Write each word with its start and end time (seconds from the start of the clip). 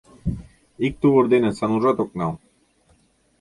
Ик 0.85 0.93
тувыр 1.01 1.25
дене 1.33 1.49
Санужат 1.57 1.97
ок 2.03 2.11
нал... 2.19 2.33